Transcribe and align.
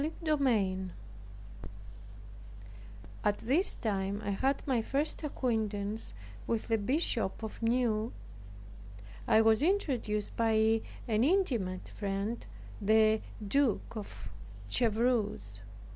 CHAPTER 0.01 0.35
21 0.35 0.93
At 3.23 3.37
this 3.37 3.75
time 3.75 4.19
I 4.25 4.31
had 4.31 4.65
my 4.65 4.81
first 4.81 5.21
acquaintance 5.21 6.15
with 6.47 6.69
the 6.69 6.79
Bishop 6.79 7.43
of 7.43 7.61
Meaux. 7.61 8.11
I 9.27 9.41
was 9.41 9.61
introduced 9.61 10.35
by 10.35 10.81
an 11.07 11.23
intimate 11.23 11.89
friend, 11.89 12.43
the 12.81 13.21
Duke 13.47 13.95
of 13.95 14.29
Chevreuse. 14.67 15.59